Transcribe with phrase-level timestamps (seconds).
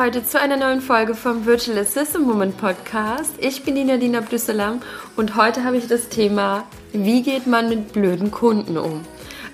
[0.00, 3.34] heute zu einer neuen Folge vom Virtual Assistant Woman Podcast.
[3.38, 4.80] Ich bin die Nadine Abdüsselam
[5.14, 6.64] und heute habe ich das Thema,
[6.94, 9.02] wie geht man mit blöden Kunden um?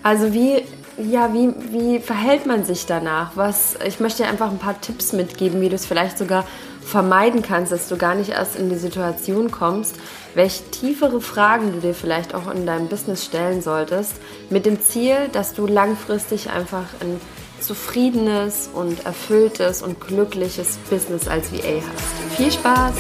[0.05, 0.63] Also wie,
[0.99, 3.33] ja, wie, wie verhält man sich danach?
[3.35, 6.47] Was, ich möchte dir einfach ein paar Tipps mitgeben, wie du es vielleicht sogar
[6.81, 9.97] vermeiden kannst, dass du gar nicht erst in die Situation kommst,
[10.37, 14.13] welche tiefere Fragen du dir vielleicht auch in deinem Business stellen solltest,
[14.49, 17.21] mit dem Ziel, dass du langfristig einfach ein
[17.61, 22.37] zufriedenes und erfülltes und glückliches Business als VA hast.
[22.37, 22.95] Viel Spaß!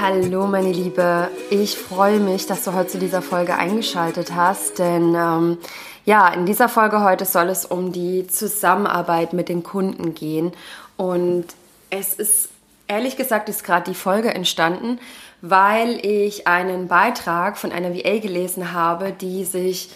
[0.00, 5.14] Hallo meine Liebe, ich freue mich, dass du heute zu dieser Folge eingeschaltet hast, denn
[5.14, 5.58] ähm,
[6.04, 10.52] ja, in dieser Folge heute soll es um die Zusammenarbeit mit den Kunden gehen
[10.96, 11.44] und
[11.90, 12.49] es ist
[12.90, 14.98] ehrlich gesagt ist gerade die Folge entstanden,
[15.42, 19.90] weil ich einen Beitrag von einer VA gelesen habe, die sich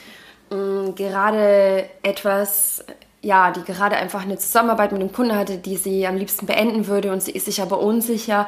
[0.50, 2.84] mh, mm, gerade etwas,
[3.20, 6.86] ja, die gerade einfach eine Zusammenarbeit mit einem Kunden hatte, die sie am liebsten beenden
[6.86, 8.46] würde und sie ist sich aber unsicher,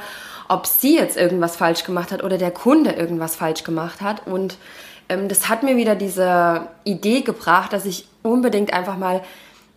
[0.48, 4.28] ob sie jetzt irgendwas falsch gemacht hat oder der Kunde irgendwas falsch gemacht hat.
[4.28, 4.58] Und
[5.08, 9.22] ähm, das hat mir wieder diese Idee gebracht, dass ich unbedingt einfach mal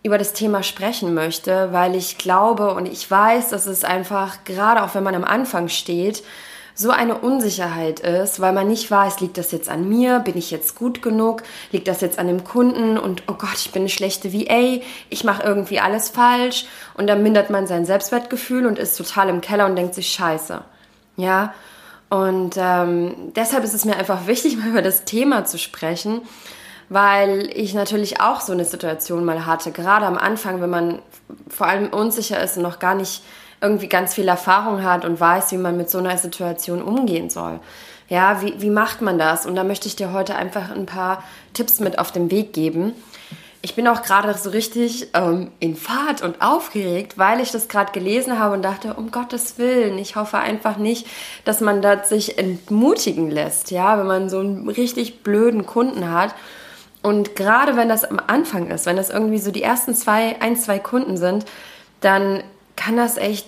[0.02, 4.82] über das Thema sprechen möchte, weil ich glaube und ich weiß, dass es einfach, gerade
[4.82, 6.22] auch wenn man am Anfang steht,
[6.74, 10.50] so eine Unsicherheit ist, weil man nicht weiß, liegt das jetzt an mir, bin ich
[10.50, 12.96] jetzt gut genug, liegt das jetzt an dem Kunden?
[12.96, 16.64] Und oh Gott, ich bin eine schlechte VA, ich mache irgendwie alles falsch.
[16.94, 20.62] Und dann mindert man sein Selbstwertgefühl und ist total im Keller und denkt sich Scheiße.
[21.16, 21.52] Ja,
[22.08, 26.22] und ähm, deshalb ist es mir einfach wichtig, mal über das Thema zu sprechen,
[26.90, 30.98] weil ich natürlich auch so eine Situation mal hatte, gerade am Anfang, wenn man
[31.48, 33.22] vor allem unsicher ist und noch gar nicht
[33.60, 37.60] irgendwie ganz viel Erfahrung hat und weiß, wie man mit so einer Situation umgehen soll.
[38.08, 39.46] Ja, wie, wie macht man das?
[39.46, 42.92] Und da möchte ich dir heute einfach ein paar Tipps mit auf den Weg geben.
[43.62, 47.92] Ich bin auch gerade so richtig ähm, in Fahrt und aufgeregt, weil ich das gerade
[47.92, 51.06] gelesen habe und dachte, um Gottes Willen, ich hoffe einfach nicht,
[51.44, 56.34] dass man das sich entmutigen lässt, ja, wenn man so einen richtig blöden Kunden hat.
[57.02, 60.56] Und gerade wenn das am Anfang ist, wenn das irgendwie so die ersten zwei, ein,
[60.56, 61.46] zwei Kunden sind,
[62.00, 62.42] dann
[62.76, 63.46] kann das echt,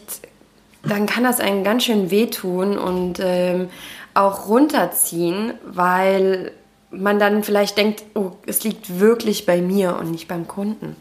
[0.83, 3.69] dann kann das einen ganz schön wehtun und ähm,
[4.15, 6.53] auch runterziehen, weil
[6.91, 10.97] man dann vielleicht denkt, oh, es liegt wirklich bei mir und nicht beim Kunden.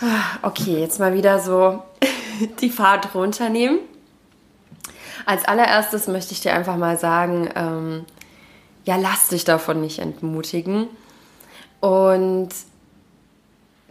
[0.00, 1.82] Ah, okay, jetzt mal wieder so
[2.60, 3.78] die Fahrt runternehmen.
[5.26, 8.04] Als allererstes möchte ich dir einfach mal sagen, ähm,
[8.84, 10.88] ja, lass dich davon nicht entmutigen.
[11.80, 12.50] Und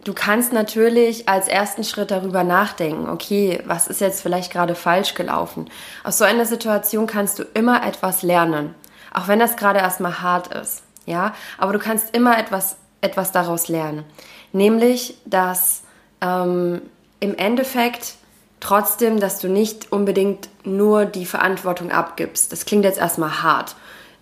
[0.04, 5.14] du kannst natürlich als ersten Schritt darüber nachdenken, okay, was ist jetzt vielleicht gerade falsch
[5.14, 5.70] gelaufen?
[6.04, 8.76] Aus so einer Situation kannst du immer etwas lernen.
[9.14, 13.68] Auch wenn das gerade erstmal hart ist, ja, aber du kannst immer etwas, etwas daraus
[13.68, 14.06] lernen.
[14.54, 15.84] Nämlich, dass
[16.22, 16.82] ähm,
[17.20, 18.16] im Endeffekt
[18.60, 22.52] trotzdem, dass du nicht unbedingt nur die Verantwortung abgibst.
[22.52, 23.76] Das klingt jetzt erstmal hart,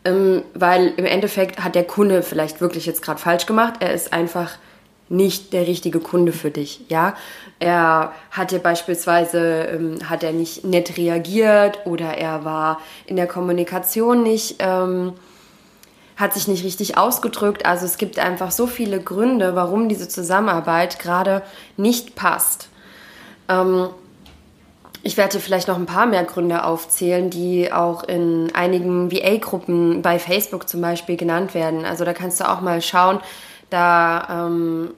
[0.05, 3.75] ähm, weil im Endeffekt hat der Kunde vielleicht wirklich jetzt gerade falsch gemacht.
[3.79, 4.51] Er ist einfach
[5.09, 7.15] nicht der richtige Kunde für dich, ja.
[7.59, 14.23] Er hatte beispielsweise, ähm, hat er nicht nett reagiert oder er war in der Kommunikation
[14.23, 15.13] nicht, ähm,
[16.15, 17.65] hat sich nicht richtig ausgedrückt.
[17.65, 21.43] Also es gibt einfach so viele Gründe, warum diese Zusammenarbeit gerade
[21.75, 22.69] nicht passt.
[23.49, 23.89] Ähm,
[25.03, 30.19] ich werde vielleicht noch ein paar mehr Gründe aufzählen, die auch in einigen VA-Gruppen bei
[30.19, 31.85] Facebook zum Beispiel genannt werden.
[31.85, 33.19] Also da kannst du auch mal schauen,
[33.69, 34.91] da ähm,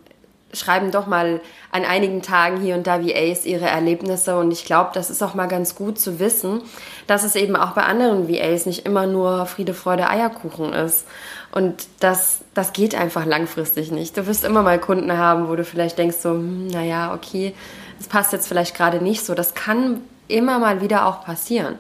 [0.54, 1.42] schreiben doch mal
[1.72, 5.34] an einigen Tagen hier und da VAs ihre Erlebnisse und ich glaube, das ist auch
[5.34, 6.62] mal ganz gut zu wissen,
[7.08, 11.08] dass es eben auch bei anderen VAs nicht immer nur Friede, Freude, Eierkuchen ist.
[11.52, 14.18] Und das, das geht einfach langfristig nicht.
[14.18, 17.54] Du wirst immer mal Kunden haben, wo du vielleicht denkst so, hm, naja, okay,
[17.98, 19.36] das passt jetzt vielleicht gerade nicht so.
[19.36, 21.78] Das kann immer mal wieder auch passieren.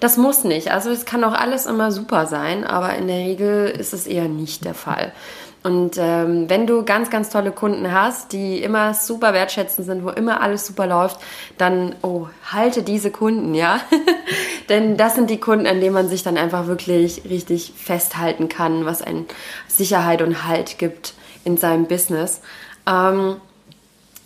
[0.00, 0.70] Das muss nicht.
[0.70, 4.28] Also es kann auch alles immer super sein, aber in der Regel ist es eher
[4.28, 5.12] nicht der Fall.
[5.62, 10.08] Und ähm, wenn du ganz, ganz tolle Kunden hast, die immer super wertschätzend sind, wo
[10.08, 11.20] immer alles super läuft,
[11.58, 13.80] dann, oh, halte diese Kunden, ja.
[14.70, 18.86] Denn das sind die Kunden, an denen man sich dann einfach wirklich richtig festhalten kann,
[18.86, 19.26] was einen
[19.68, 21.12] Sicherheit und Halt gibt
[21.44, 22.40] in seinem Business.
[22.86, 23.36] Ähm,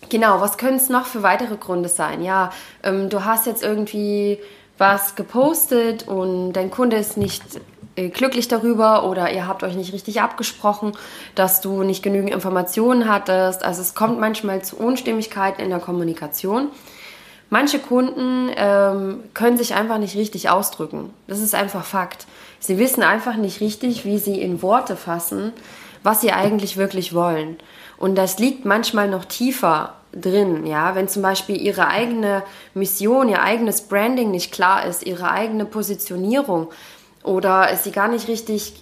[0.09, 2.23] genau, was können es noch für weitere Gründe sein?
[2.23, 2.51] Ja,
[2.83, 4.39] ähm, du hast jetzt irgendwie
[4.79, 7.43] was gepostet und dein Kunde ist nicht
[7.97, 10.93] äh, glücklich darüber oder ihr habt euch nicht richtig abgesprochen,
[11.35, 13.65] dass du nicht genügend Informationen hattest.
[13.65, 16.69] Also es kommt manchmal zu Unstimmigkeiten in der Kommunikation.
[17.51, 21.11] Manche Kunden ähm, können sich einfach nicht richtig ausdrücken.
[21.29, 22.27] Das ist einfach Fakt.
[22.59, 25.53] Sie wissen einfach nicht richtig, wie sie in Worte fassen,
[26.05, 27.57] was sie eigentlich wirklich wollen.
[27.97, 33.43] Und das liegt manchmal noch tiefer drin, ja, wenn zum Beispiel ihre eigene Mission, ihr
[33.43, 36.69] eigenes Branding nicht klar ist, ihre eigene Positionierung
[37.25, 38.75] oder sie gar nicht richtig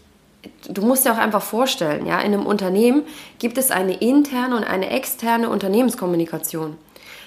[0.69, 3.05] du musst dir auch einfach vorstellen, ja, in einem Unternehmen
[3.39, 6.77] gibt es eine interne und eine externe Unternehmenskommunikation.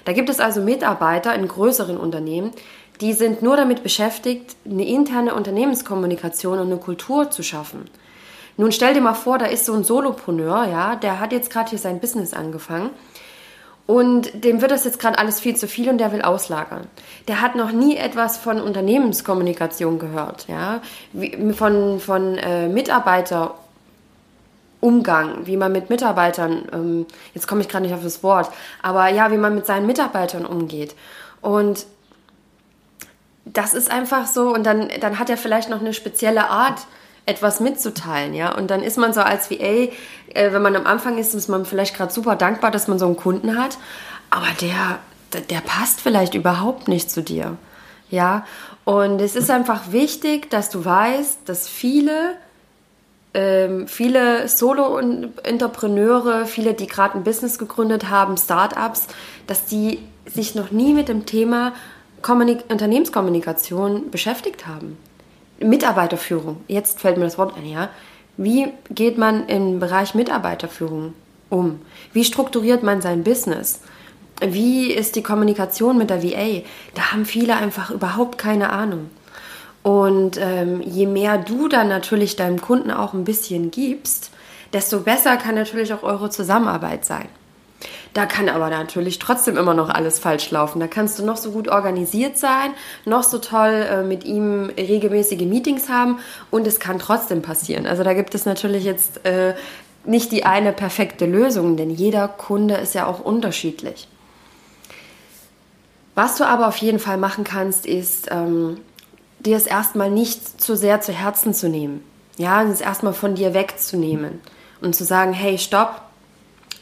[0.04, 2.52] Da gibt es also Mitarbeiter in größeren Unternehmen,
[3.00, 7.90] die sind nur damit beschäftigt, eine interne Unternehmenskommunikation und eine Kultur zu schaffen.
[8.56, 11.70] Nun stell dir mal vor, da ist so ein Solopreneur, ja, der hat jetzt gerade
[11.70, 12.90] hier sein Business angefangen
[13.86, 16.88] und dem wird das jetzt gerade alles viel zu viel und der will auslagern.
[17.28, 20.80] Der hat noch nie etwas von Unternehmenskommunikation gehört, ja,
[21.54, 28.02] von, von äh, Mitarbeiterumgang, wie man mit Mitarbeitern, ähm, jetzt komme ich gerade nicht auf
[28.02, 28.50] das Wort,
[28.82, 30.96] aber ja, wie man mit seinen Mitarbeitern umgeht.
[31.40, 31.86] Und
[33.44, 36.80] das ist einfach so und dann, dann hat er vielleicht noch eine spezielle Art,
[37.26, 38.54] etwas mitzuteilen, ja.
[38.54, 41.64] Und dann ist man so als VA, äh, wenn man am Anfang ist, ist man
[41.64, 43.78] vielleicht gerade super dankbar, dass man so einen Kunden hat,
[44.30, 44.98] aber der,
[45.32, 47.56] der, der passt vielleicht überhaupt nicht zu dir,
[48.10, 48.46] ja.
[48.84, 52.36] Und es ist einfach wichtig, dass du weißt, dass viele
[53.36, 59.08] ähm, viele Solo-Entrepreneure, viele, die gerade ein Business gegründet haben, Startups,
[59.46, 61.74] dass die sich noch nie mit dem Thema
[62.22, 64.96] Kommunik Unternehmenskommunikation beschäftigt haben.
[65.58, 67.88] Mitarbeiterführung, jetzt fällt mir das Wort ein, ja.
[68.36, 71.14] Wie geht man im Bereich Mitarbeiterführung
[71.48, 71.80] um?
[72.12, 73.80] Wie strukturiert man sein Business?
[74.40, 76.62] Wie ist die Kommunikation mit der VA?
[76.94, 79.10] Da haben viele einfach überhaupt keine Ahnung.
[79.82, 84.30] Und ähm, je mehr du dann natürlich deinem Kunden auch ein bisschen gibst,
[84.72, 87.28] desto besser kann natürlich auch eure Zusammenarbeit sein.
[88.16, 90.80] Da kann aber natürlich trotzdem immer noch alles falsch laufen.
[90.80, 92.72] Da kannst du noch so gut organisiert sein,
[93.04, 96.18] noch so toll äh, mit ihm regelmäßige Meetings haben
[96.50, 97.86] und es kann trotzdem passieren.
[97.86, 99.54] Also da gibt es natürlich jetzt äh,
[100.06, 104.08] nicht die eine perfekte Lösung, denn jeder Kunde ist ja auch unterschiedlich.
[106.14, 108.78] Was du aber auf jeden Fall machen kannst, ist, ähm,
[109.40, 112.02] dir es erstmal nicht zu sehr zu Herzen zu nehmen.
[112.38, 114.40] Ja, es erstmal von dir wegzunehmen
[114.80, 116.00] und zu sagen, hey, stopp,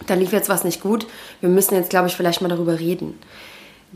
[0.07, 1.07] da lief jetzt was nicht gut,
[1.41, 3.19] wir müssen jetzt, glaube ich, vielleicht mal darüber reden.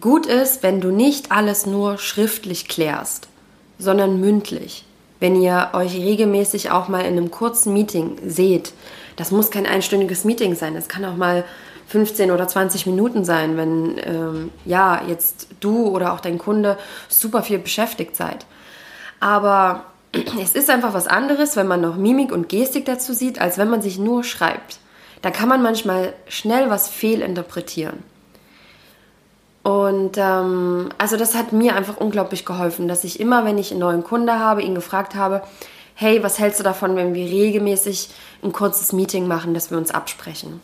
[0.01, 3.29] Gut ist, wenn du nicht alles nur schriftlich klärst,
[3.79, 4.85] sondern mündlich.
[5.21, 8.73] Wenn ihr euch regelmäßig auch mal in einem kurzen Meeting seht,
[9.17, 11.45] das muss kein einstündiges Meeting sein, das kann auch mal
[11.89, 16.79] 15 oder 20 Minuten sein, wenn ähm, ja jetzt du oder auch dein Kunde
[17.09, 18.47] super viel beschäftigt seid.
[19.19, 19.87] Aber
[20.41, 23.71] es ist einfach was anderes, wenn man noch Mimik und Gestik dazu sieht, als wenn
[23.71, 24.79] man sich nur schreibt
[25.23, 28.03] da kann man manchmal schnell was fehlinterpretieren.
[29.63, 33.81] Und ähm, also das hat mir einfach unglaublich geholfen, dass ich immer, wenn ich einen
[33.81, 35.43] neuen Kunde habe, ihn gefragt habe,
[35.95, 38.09] hey, was hältst du davon, wenn wir regelmäßig
[38.43, 40.61] ein kurzes Meeting machen, dass wir uns absprechen?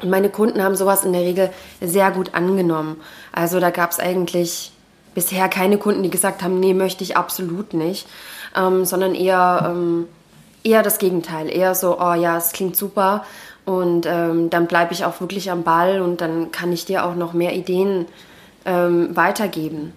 [0.00, 1.50] Und meine Kunden haben sowas in der Regel
[1.80, 3.00] sehr gut angenommen.
[3.32, 4.72] Also da gab es eigentlich
[5.14, 8.06] bisher keine Kunden, die gesagt haben, nee, möchte ich absolut nicht,
[8.56, 10.08] ähm, sondern eher ähm,
[10.64, 11.48] eher das Gegenteil.
[11.48, 13.24] Eher so, oh ja, es klingt super
[13.64, 17.14] und ähm, dann bleibe ich auch wirklich am Ball und dann kann ich dir auch
[17.14, 18.06] noch mehr Ideen
[18.64, 19.92] ähm, weitergeben.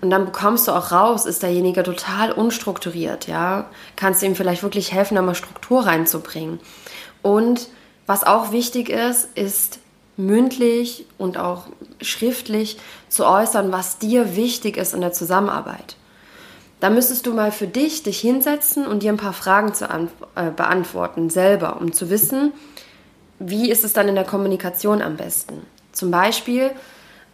[0.00, 3.66] Und dann bekommst du auch raus, ist derjenige total unstrukturiert, ja?
[3.94, 6.58] Kannst du ihm vielleicht wirklich helfen, da mal Struktur reinzubringen.
[7.22, 7.68] Und
[8.06, 9.78] was auch wichtig ist, ist
[10.16, 11.66] mündlich und auch
[12.00, 15.96] schriftlich zu äußern, was dir wichtig ist in der Zusammenarbeit.
[16.82, 20.50] Da müsstest du mal für dich dich hinsetzen und dir ein paar Fragen zu äh,
[20.50, 22.52] beantworten, selber, um zu wissen,
[23.38, 25.64] wie ist es dann in der Kommunikation am besten.
[25.92, 26.72] Zum Beispiel,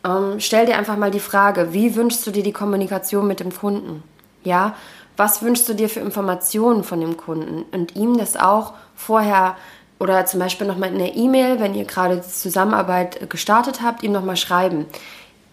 [0.04, 3.50] ähm, stell dir einfach mal die Frage, wie wünschst du dir die Kommunikation mit dem
[3.50, 4.02] Kunden?
[4.44, 4.76] Ja,
[5.16, 7.64] was wünschst du dir für Informationen von dem Kunden?
[7.72, 9.56] Und ihm das auch vorher
[9.98, 14.12] oder zum Beispiel nochmal in der E-Mail, wenn ihr gerade die Zusammenarbeit gestartet habt, ihm
[14.12, 14.84] nochmal schreiben.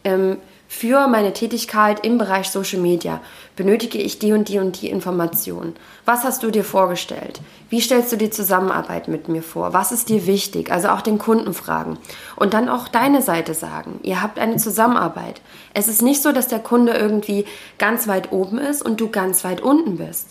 [0.04, 0.36] Ähm,
[0.68, 3.22] für meine Tätigkeit im Bereich Social Media
[3.56, 5.76] benötige ich die und die und die Informationen.
[6.06, 7.40] Was hast du dir vorgestellt?
[7.70, 9.74] Wie stellst du die Zusammenarbeit mit mir vor?
[9.74, 10.72] Was ist dir wichtig?
[10.72, 11.98] Also auch den Kunden fragen.
[12.36, 14.00] Und dann auch deine Seite sagen.
[14.04, 15.42] Ihr habt eine Zusammenarbeit.
[15.74, 17.46] Es ist nicht so, dass der Kunde irgendwie
[17.78, 20.30] ganz weit oben ist und du ganz weit unten bist.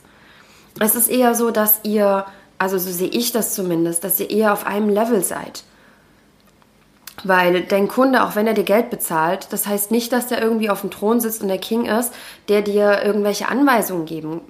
[0.81, 2.27] Es ist eher so, dass ihr,
[2.59, 5.65] also so sehe ich das zumindest, dass ihr eher auf einem Level seid.
[7.25, 10.71] Weil dein Kunde, auch wenn er dir Geld bezahlt, das heißt nicht, dass der irgendwie
[10.71, 12.13] auf dem Thron sitzt und der King ist,
[12.49, 14.41] der dir irgendwelche Anweisungen geben,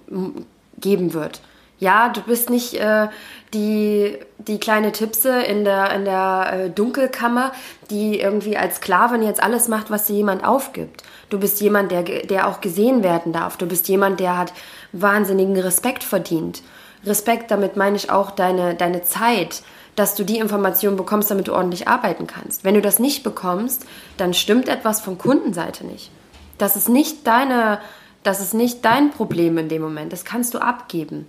[0.79, 1.41] geben wird.
[1.79, 3.09] Ja, du bist nicht äh,
[3.53, 7.53] die, die kleine Tipse in der, in der äh, Dunkelkammer,
[7.91, 11.03] die irgendwie als Sklavin jetzt alles macht, was dir jemand aufgibt.
[11.31, 13.57] Du bist jemand, der, der auch gesehen werden darf.
[13.57, 14.53] Du bist jemand, der hat
[14.93, 16.63] wahnsinnigen Respekt verdient.
[17.05, 19.63] Respekt, damit meine ich auch deine, deine Zeit,
[19.97, 22.65] dass du die Informationen bekommst, damit du ordentlich arbeiten kannst.
[22.65, 23.87] Wenn du das nicht bekommst,
[24.17, 26.11] dann stimmt etwas von Kundenseite nicht.
[26.59, 27.81] Das ist nicht deine,
[28.23, 30.13] das ist nicht dein Problem in dem Moment.
[30.13, 31.27] Das kannst du abgeben.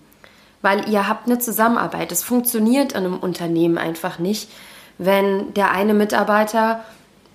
[0.61, 2.11] Weil ihr habt eine Zusammenarbeit.
[2.11, 4.49] Es funktioniert in einem Unternehmen einfach nicht,
[4.97, 6.83] wenn der eine Mitarbeiter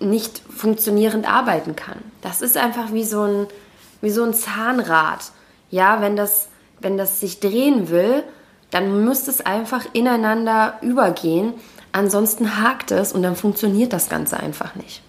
[0.01, 1.99] nicht funktionierend arbeiten kann.
[2.23, 3.47] Das ist einfach wie so ein,
[4.01, 5.33] wie so ein Zahnrad.
[5.71, 6.49] Ja, wenn das,
[6.81, 8.25] wenn das sich drehen will,
[8.71, 11.55] dann muss es einfach ineinander übergehen.
[11.93, 15.03] Ansonsten hakt es und dann funktioniert das Ganze einfach nicht.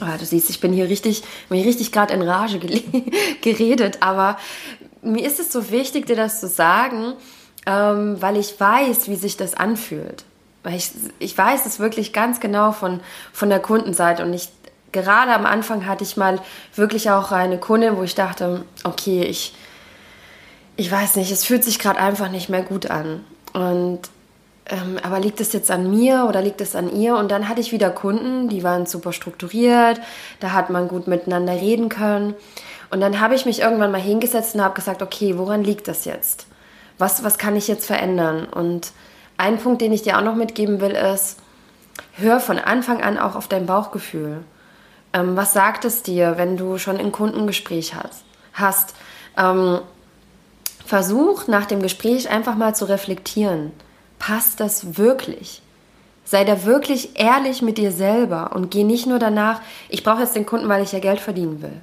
[0.00, 2.58] Ah, du siehst, ich bin hier richtig, bin richtig gerade in Rage
[3.40, 4.38] geredet, aber
[5.02, 7.14] mir ist es so wichtig, dir das zu sagen,
[7.66, 10.24] ähm, weil ich weiß, wie sich das anfühlt.
[10.62, 13.00] Weil ich, ich weiß es wirklich ganz genau von,
[13.32, 14.50] von der Kundenseite und ich
[14.92, 16.40] gerade am Anfang hatte ich mal
[16.74, 19.54] wirklich auch eine Kundin, wo ich dachte, okay, ich,
[20.80, 23.22] ich weiß nicht, es fühlt sich gerade einfach nicht mehr gut an.
[23.52, 24.00] Und
[24.64, 27.16] ähm, aber liegt es jetzt an mir oder liegt es an ihr?
[27.16, 30.00] Und dann hatte ich wieder Kunden, die waren super strukturiert,
[30.40, 32.34] da hat man gut miteinander reden können.
[32.90, 36.06] Und dann habe ich mich irgendwann mal hingesetzt und habe gesagt, okay, woran liegt das
[36.06, 36.46] jetzt?
[36.96, 38.44] Was, was kann ich jetzt verändern?
[38.44, 38.92] Und
[39.36, 41.36] ein Punkt, den ich dir auch noch mitgeben will, ist,
[42.12, 44.44] hör von Anfang an auch auf dein Bauchgefühl.
[45.12, 48.24] Ähm, was sagt es dir, wenn du schon ein Kundengespräch hast?
[48.54, 48.94] hast?
[49.36, 49.80] Ähm,
[50.90, 53.70] Versuch nach dem Gespräch einfach mal zu reflektieren.
[54.18, 55.62] Passt das wirklich?
[56.24, 60.34] Sei da wirklich ehrlich mit dir selber und geh nicht nur danach, ich brauche jetzt
[60.34, 61.80] den Kunden, weil ich ja Geld verdienen will.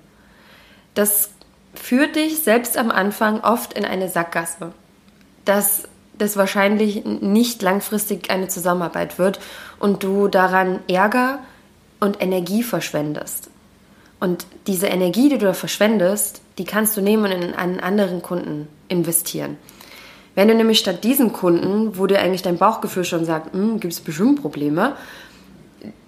[0.93, 1.29] Das
[1.73, 4.73] führt dich selbst am Anfang oft in eine Sackgasse,
[5.45, 5.83] dass
[6.17, 9.39] das wahrscheinlich nicht langfristig eine Zusammenarbeit wird
[9.79, 11.39] und du daran Ärger
[12.01, 13.51] und Energie verschwendest.
[14.19, 18.21] Und diese Energie, die du da verschwendest, die kannst du nehmen und in einen anderen
[18.21, 19.57] Kunden investieren.
[20.35, 23.93] Wenn du nämlich statt diesen Kunden, wo dir eigentlich dein Bauchgefühl schon sagt, hm, gibt
[23.93, 24.95] es bestimmt Probleme,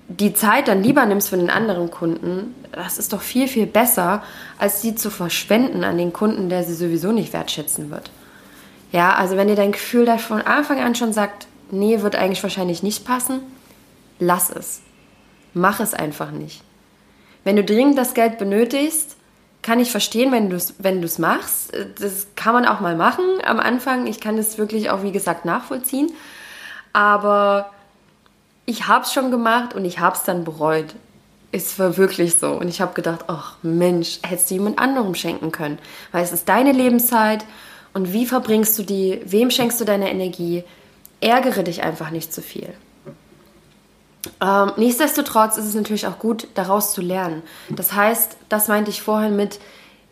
[0.08, 4.24] die Zeit dann lieber nimmst für den anderen Kunden, das ist doch viel, viel besser,
[4.58, 8.12] als sie zu verschwenden an den Kunden, der sie sowieso nicht wertschätzen wird.
[8.91, 12.41] Ja, also wenn dir dein Gefühl da von Anfang an schon sagt, nee, wird eigentlich
[12.41, 13.41] wahrscheinlich nicht passen,
[14.18, 14.82] lass es.
[15.53, 16.63] Mach es einfach nicht.
[17.44, 19.15] Wenn du dringend das Geld benötigst,
[19.62, 21.74] kann ich verstehen, wenn du es wenn machst.
[22.00, 24.08] Das kann man auch mal machen am Anfang.
[24.08, 26.12] Ich kann es wirklich auch, wie gesagt, nachvollziehen.
[26.94, 27.72] Aber
[28.66, 30.96] ich habe es schon gemacht und ich habe es dann bereut.
[31.51, 32.51] Es war wirklich so.
[32.51, 35.80] Und ich habe gedacht, ach Mensch, hättest du jemand anderem schenken können.
[36.12, 37.44] Weil es ist deine Lebenszeit
[37.94, 40.63] und wie verbringst du die, wem schenkst du deine Energie?
[41.22, 42.74] Ärgere dich einfach nicht zu viel.
[44.42, 47.42] Ähm, nichtsdestotrotz ist es natürlich auch gut, daraus zu lernen.
[47.70, 49.60] Das heißt, das meinte ich vorhin mit,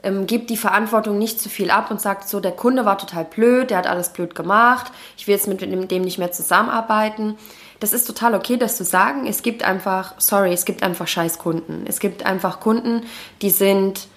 [0.04, 3.26] ähm, gebt die Verantwortung nicht zu viel ab und sagt so, der Kunde war total
[3.26, 7.38] blöd, der hat alles blöd gemacht, ich will jetzt mit dem nicht mehr zusammenarbeiten.
[7.80, 9.28] Das ist total okay, das zu sagen.
[9.28, 11.86] Es gibt einfach, sorry, es gibt einfach scheiß Kunden.
[11.88, 13.04] Es gibt einfach Kunden,
[13.42, 14.08] die sind,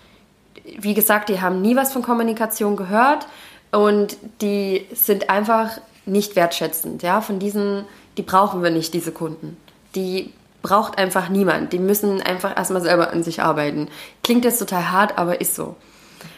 [0.78, 3.26] wie gesagt, die haben nie was von Kommunikation gehört
[3.70, 5.72] und die sind einfach
[6.06, 7.02] nicht wertschätzend.
[7.02, 7.84] Ja, von diesen,
[8.16, 9.58] die brauchen wir nicht, diese Kunden
[9.94, 10.32] die
[10.62, 11.72] braucht einfach niemand.
[11.72, 13.88] Die müssen einfach erstmal selber an sich arbeiten.
[14.22, 15.76] Klingt jetzt total hart, aber ist so.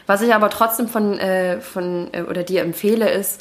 [0.06, 3.40] Was ich aber trotzdem von, äh, von äh, oder dir empfehle, ist,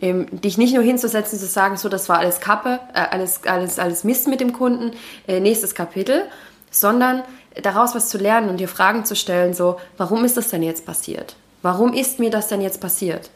[0.00, 3.78] ähm, dich nicht nur hinzusetzen, zu sagen, so, das war alles Kappe, äh, alles, alles,
[3.78, 4.92] alles Mist mit dem Kunden,
[5.26, 6.22] äh, nächstes Kapitel,
[6.70, 7.22] sondern
[7.62, 10.86] daraus was zu lernen und dir Fragen zu stellen, so, warum ist das denn jetzt
[10.86, 11.36] passiert?
[11.62, 13.30] Warum ist mir das denn jetzt passiert?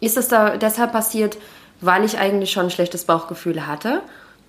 [0.00, 1.38] Ist es da deshalb passiert,
[1.80, 4.02] weil ich eigentlich schon ein schlechtes Bauchgefühl hatte?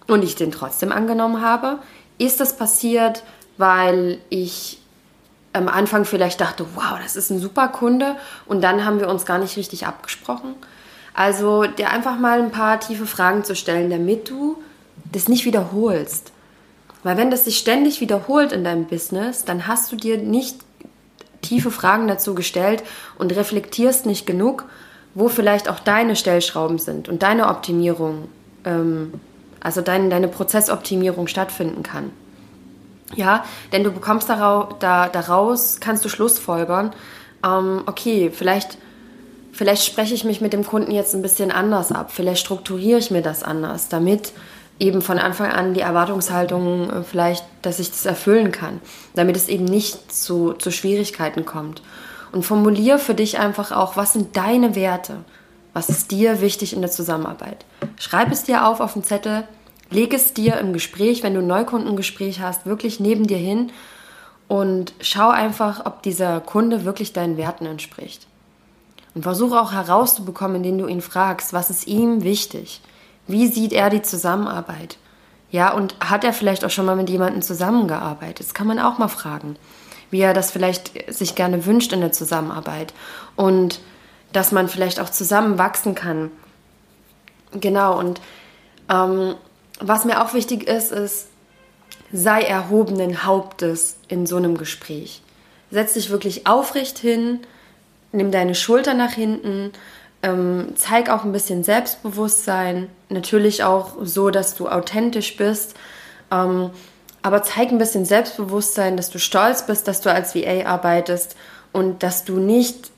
[0.07, 1.79] Und ich den trotzdem angenommen habe?
[2.17, 3.24] Ist das passiert,
[3.57, 4.79] weil ich
[5.53, 9.25] am Anfang vielleicht dachte, wow, das ist ein super Kunde und dann haben wir uns
[9.25, 10.55] gar nicht richtig abgesprochen?
[11.13, 14.62] Also dir einfach mal ein paar tiefe Fragen zu stellen, damit du
[15.12, 16.33] das nicht wiederholst.
[17.03, 20.57] Weil wenn das sich ständig wiederholt in deinem Business, dann hast du dir nicht
[21.41, 22.83] tiefe Fragen dazu gestellt
[23.17, 24.65] und reflektierst nicht genug,
[25.13, 28.27] wo vielleicht auch deine Stellschrauben sind und deine Optimierung
[28.65, 29.13] ähm,
[29.65, 32.12] also dein, deine Prozessoptimierung stattfinden kann.
[33.15, 36.93] Ja, denn du bekommst daraus, da, daraus kannst du Schlussfolgern,
[37.43, 38.77] ähm, okay, vielleicht,
[39.51, 43.10] vielleicht spreche ich mich mit dem Kunden jetzt ein bisschen anders ab, vielleicht strukturiere ich
[43.10, 44.34] mir das anders, damit
[44.79, 48.81] eben von Anfang an die Erwartungshaltung äh, vielleicht, dass ich das erfüllen kann,
[49.15, 51.81] damit es eben nicht zu, zu Schwierigkeiten kommt.
[52.31, 55.24] Und formuliere für dich einfach auch, was sind deine Werte?
[55.75, 57.65] Was ist dir wichtig in der Zusammenarbeit?
[58.00, 59.46] Schreib es dir auf auf den Zettel,
[59.89, 63.74] leg es dir im Gespräch, wenn du ein Neukundengespräch hast, wirklich neben dir hin
[64.48, 68.25] und schau einfach, ob dieser Kunde wirklich deinen Werten entspricht.
[69.15, 72.79] Und versuche auch herauszubekommen, indem du ihn fragst, was ist ihm wichtig?
[73.27, 74.98] Wie sieht er die Zusammenarbeit?
[75.51, 78.48] Ja, und hat er vielleicht auch schon mal mit jemandem zusammengearbeitet?
[78.48, 79.58] Das kann man auch mal fragen.
[80.10, 82.94] Wie er das vielleicht sich gerne wünscht in der Zusammenarbeit.
[83.36, 83.82] Und
[84.36, 86.30] dass man vielleicht auch zusammen wachsen kann.
[87.54, 88.20] Genau, und
[88.89, 89.36] ähm,
[89.80, 91.27] was mir auch wichtig ist, ist,
[92.12, 95.22] sei erhobenen Hauptes in so einem Gespräch.
[95.72, 97.39] Setz dich wirklich aufrecht hin,
[98.12, 99.72] nimm deine Schulter nach hinten,
[100.22, 105.75] ähm, zeig auch ein bisschen Selbstbewusstsein, natürlich auch so, dass du authentisch bist,
[106.32, 106.72] ähm,
[107.22, 111.36] aber zeig ein bisschen Selbstbewusstsein, dass du stolz bist, dass du als VA arbeitest
[111.72, 112.92] und dass du nicht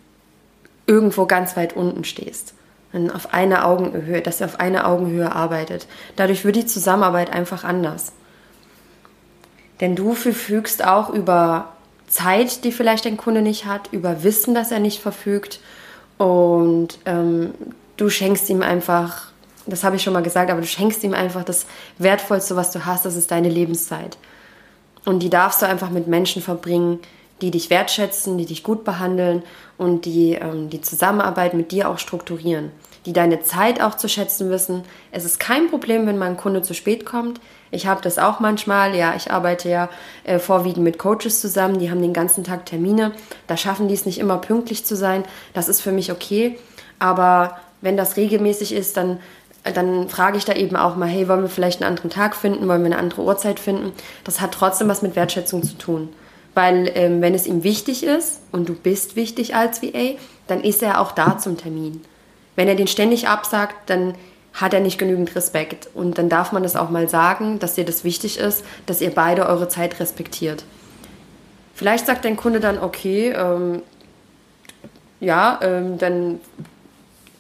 [0.88, 2.54] irgendwo ganz weit unten stehst.
[3.14, 5.88] Auf einer Augenhöhe, dass er auf einer Augenhöhe arbeitet.
[6.16, 8.14] Dadurch wird die Zusammenarbeit einfach anders.
[9.82, 11.74] Denn du verfügst auch über
[12.08, 15.60] Zeit, die vielleicht dein Kunde nicht hat, über Wissen, das er nicht verfügt.
[16.18, 17.54] Und ähm,
[17.98, 19.28] du schenkst ihm einfach,
[19.68, 21.66] das habe ich schon mal gesagt, aber du schenkst ihm einfach das
[21.98, 24.18] Wertvollste, was du hast, das ist deine Lebenszeit.
[25.06, 27.00] Und die darfst du einfach mit Menschen verbringen,
[27.42, 29.44] die dich wertschätzen, die dich gut behandeln
[29.78, 32.72] und die ähm, die Zusammenarbeit mit dir auch strukturieren,
[33.06, 34.84] die deine Zeit auch zu schätzen wissen.
[35.12, 37.40] Es ist kein Problem, wenn mal ein Kunde zu spät kommt.
[37.70, 38.96] Ich habe das auch manchmal.
[38.96, 39.90] Ja, ich arbeite ja
[40.24, 41.80] äh, vorwiegend mit Coaches zusammen.
[41.80, 43.12] Die haben den ganzen Tag Termine.
[43.46, 45.24] Da schaffen die es nicht immer pünktlich zu sein.
[45.54, 46.58] Das ist für mich okay.
[47.00, 49.20] Aber wenn das regelmäßig ist, dann
[49.64, 52.70] dann frage ich da eben auch mal, hey, wollen wir vielleicht einen anderen Tag finden,
[52.70, 53.92] wollen wir eine andere Uhrzeit finden?
[54.24, 56.08] Das hat trotzdem was mit Wertschätzung zu tun.
[56.58, 60.16] Weil ähm, wenn es ihm wichtig ist und du bist wichtig als VA,
[60.48, 62.02] dann ist er auch da zum Termin.
[62.56, 64.16] Wenn er den ständig absagt, dann
[64.54, 65.88] hat er nicht genügend Respekt.
[65.94, 69.12] Und dann darf man das auch mal sagen, dass dir das wichtig ist, dass ihr
[69.12, 70.64] beide eure Zeit respektiert.
[71.76, 73.84] Vielleicht sagt dein Kunde dann, okay, ähm,
[75.20, 76.40] ja, ähm, dann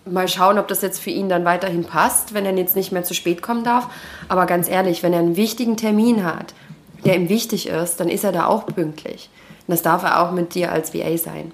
[0.05, 3.03] mal schauen, ob das jetzt für ihn dann weiterhin passt, wenn er jetzt nicht mehr
[3.03, 3.89] zu spät kommen darf.
[4.27, 6.53] Aber ganz ehrlich, wenn er einen wichtigen Termin hat,
[7.05, 9.29] der ihm wichtig ist, dann ist er da auch pünktlich.
[9.67, 11.51] Und das darf er auch mit dir als VA sein.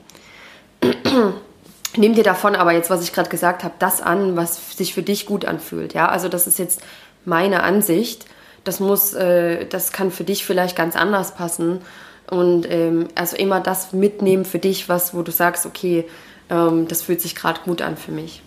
[1.95, 5.03] Nimm dir davon aber jetzt, was ich gerade gesagt habe, das an, was sich für
[5.03, 5.93] dich gut anfühlt.
[5.93, 6.81] Ja, also das ist jetzt
[7.25, 8.25] meine Ansicht.
[8.63, 11.81] Das muss, äh, das kann für dich vielleicht ganz anders passen.
[12.29, 16.05] Und ähm, also immer das mitnehmen für dich, was, wo du sagst, okay,
[16.49, 18.41] ähm, das fühlt sich gerade gut an für mich.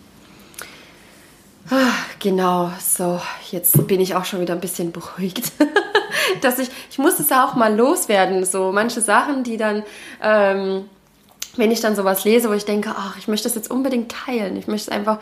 [1.69, 3.19] Ah, genau, so,
[3.51, 5.51] jetzt bin ich auch schon wieder ein bisschen beruhigt.
[6.41, 9.83] dass ich, ich muss es ja auch mal loswerden, so manche Sachen, die dann,
[10.21, 10.85] ähm,
[11.55, 14.57] wenn ich dann sowas lese, wo ich denke, ach, ich möchte das jetzt unbedingt teilen,
[14.57, 15.19] ich möchte es einfach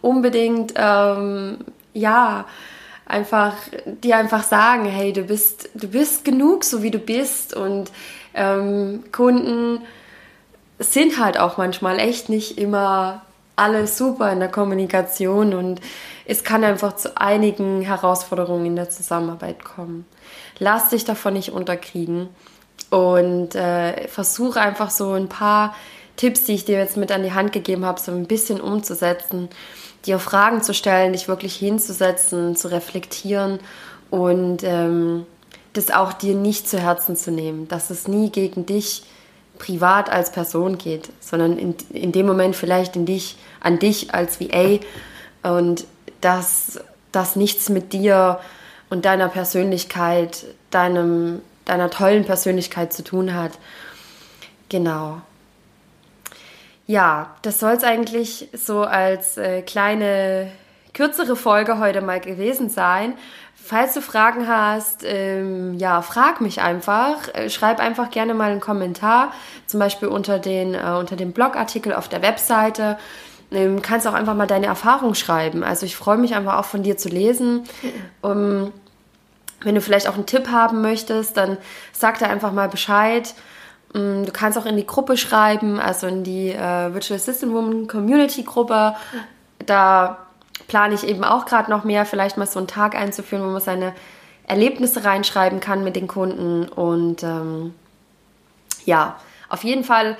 [0.00, 1.58] unbedingt, ähm,
[1.94, 2.44] ja,
[3.08, 7.54] einfach dir einfach sagen, hey, du bist, du bist genug, so wie du bist.
[7.54, 7.90] Und
[8.34, 9.80] ähm, Kunden
[10.78, 13.22] sind halt auch manchmal echt nicht immer
[13.58, 15.80] alles super in der Kommunikation und
[16.24, 20.06] es kann einfach zu einigen Herausforderungen in der Zusammenarbeit kommen.
[20.58, 22.28] Lass dich davon nicht unterkriegen
[22.90, 25.74] und äh, versuche einfach so ein paar
[26.16, 29.48] Tipps, die ich dir jetzt mit an die Hand gegeben habe, so ein bisschen umzusetzen,
[30.04, 33.60] dir Fragen zu stellen, dich wirklich hinzusetzen, zu reflektieren
[34.10, 35.26] und ähm,
[35.72, 39.04] das auch dir nicht zu Herzen zu nehmen, dass es nie gegen dich
[39.58, 44.40] privat als Person geht, sondern in, in dem Moment vielleicht in dich, an dich als
[44.40, 44.78] VA
[45.42, 45.84] und
[46.20, 46.80] dass
[47.12, 48.40] das nichts mit dir
[48.90, 53.52] und deiner Persönlichkeit, deinem, deiner tollen Persönlichkeit zu tun hat.
[54.68, 55.20] Genau.
[56.86, 60.50] Ja, das soll es eigentlich so als äh, kleine,
[60.98, 63.14] kürzere Folge heute mal gewesen sein.
[63.54, 67.32] Falls du Fragen hast, ähm, ja, frag mich einfach.
[67.34, 69.32] Äh, schreib einfach gerne mal einen Kommentar,
[69.68, 72.98] zum Beispiel unter, den, äh, unter dem Blogartikel auf der Webseite.
[73.52, 75.62] Ähm, kannst auch einfach mal deine Erfahrung schreiben.
[75.62, 77.62] Also ich freue mich einfach auch von dir zu lesen.
[78.20, 78.72] Um,
[79.60, 81.58] wenn du vielleicht auch einen Tipp haben möchtest, dann
[81.92, 83.34] sag dir einfach mal Bescheid.
[83.94, 87.86] Um, du kannst auch in die Gruppe schreiben, also in die äh, Virtual Assistant Woman
[87.86, 88.96] Community Gruppe.
[89.64, 90.24] Da
[90.66, 93.60] plane ich eben auch gerade noch mehr, vielleicht mal so einen Tag einzuführen, wo man
[93.60, 93.94] seine
[94.46, 96.68] Erlebnisse reinschreiben kann mit den Kunden.
[96.68, 97.74] Und ähm,
[98.84, 99.16] ja,
[99.48, 100.16] auf jeden Fall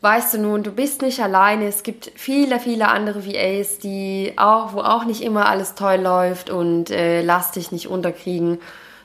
[0.00, 1.66] weißt du nun, du bist nicht alleine.
[1.66, 6.50] Es gibt viele, viele andere VAs, die auch, wo auch nicht immer alles toll läuft
[6.50, 8.58] und äh, lass dich nicht unterkriegen,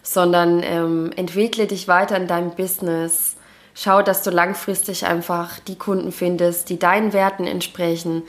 [0.03, 3.35] sondern ähm, entwickle dich weiter in deinem Business.
[3.73, 8.23] Schau, dass du langfristig einfach die Kunden findest, die deinen Werten entsprechen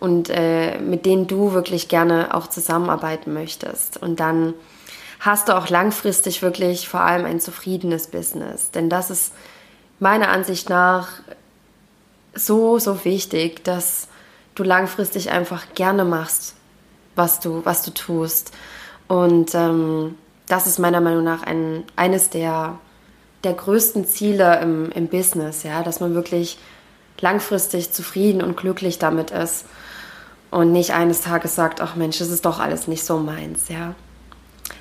[0.00, 3.98] und äh, mit denen du wirklich gerne auch zusammenarbeiten möchtest.
[3.98, 4.54] Und dann
[5.20, 8.70] hast du auch langfristig wirklich vor allem ein zufriedenes Business.
[8.70, 9.34] Denn das ist
[9.98, 11.08] meiner Ansicht nach
[12.34, 14.08] so, so wichtig, dass
[14.54, 16.54] du langfristig einfach gerne machst,
[17.14, 18.52] was du, was du tust.
[19.06, 20.14] Und ähm,
[20.48, 22.78] das ist meiner Meinung nach ein, eines der,
[23.44, 26.58] der größten Ziele im, im Business, ja, dass man wirklich
[27.20, 29.66] langfristig zufrieden und glücklich damit ist
[30.50, 33.94] und nicht eines Tages sagt, ach Mensch, das ist doch alles nicht so meins, ja.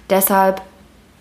[0.10, 0.62] Deshalb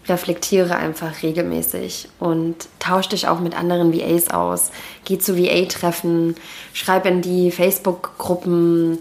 [0.09, 4.71] reflektiere einfach regelmäßig und tausch dich auch mit anderen VAs aus.
[5.05, 6.35] Geh zu VA-Treffen,
[6.73, 8.99] schreib in die Facebook-Gruppen,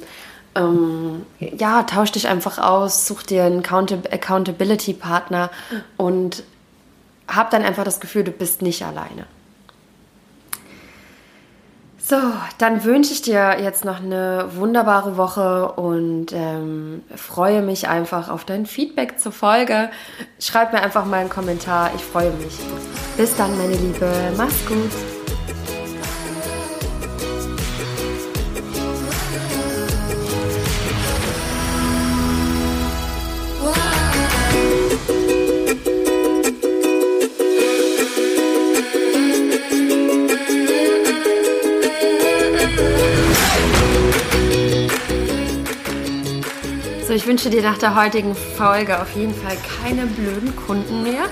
[0.55, 5.49] ähm, ja, tausch dich einfach aus, such dir einen Accountability-Partner
[5.95, 6.43] und
[7.27, 9.25] hab dann einfach das Gefühl, du bist nicht alleine.
[12.09, 12.15] So,
[12.57, 18.45] dann wünsche ich dir jetzt noch eine wunderbare Woche und ähm, freue mich einfach auf
[18.45, 19.89] dein Feedback zur Folge.
[20.39, 22.59] Schreib mir einfach mal einen Kommentar, ich freue mich.
[23.17, 25.16] Bis dann, meine Liebe, mach's gut.
[47.13, 51.25] Ich wünsche dir nach der heutigen Folge auf jeden Fall keine blöden Kunden mehr.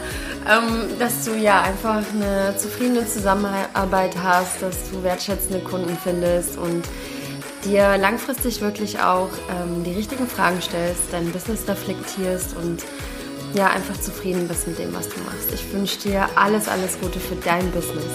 [0.47, 6.83] Ähm, dass du ja einfach eine zufriedene Zusammenarbeit hast, dass du wertschätzende Kunden findest und
[7.65, 12.83] dir langfristig wirklich auch ähm, die richtigen Fragen stellst, dein Business reflektierst und
[13.55, 15.51] ja, einfach zufrieden bist mit dem, was du machst.
[15.53, 18.05] Ich wünsche dir alles, alles Gute für dein Business.